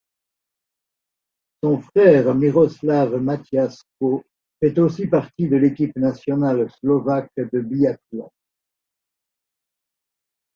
[1.63, 4.23] Son frère Miroslav Matiaško
[4.59, 8.31] fait aussi partie de l'équipe nationale slovaque de biathlon.